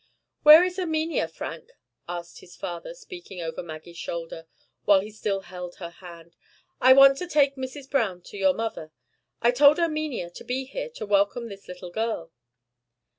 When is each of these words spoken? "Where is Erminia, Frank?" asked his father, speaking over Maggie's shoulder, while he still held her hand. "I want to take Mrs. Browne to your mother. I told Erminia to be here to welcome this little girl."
"Where 0.41 0.63
is 0.63 0.79
Erminia, 0.79 1.27
Frank?" 1.27 1.73
asked 2.09 2.39
his 2.39 2.55
father, 2.55 2.95
speaking 2.95 3.39
over 3.39 3.61
Maggie's 3.61 3.99
shoulder, 3.99 4.47
while 4.85 4.99
he 5.01 5.11
still 5.11 5.41
held 5.41 5.75
her 5.75 5.91
hand. 5.91 6.35
"I 6.81 6.91
want 6.91 7.19
to 7.19 7.27
take 7.27 7.55
Mrs. 7.55 7.87
Browne 7.87 8.21
to 8.23 8.35
your 8.35 8.55
mother. 8.55 8.91
I 9.43 9.51
told 9.51 9.77
Erminia 9.77 10.31
to 10.31 10.43
be 10.43 10.65
here 10.65 10.89
to 10.89 11.05
welcome 11.05 11.49
this 11.49 11.67
little 11.67 11.91
girl." 11.91 12.31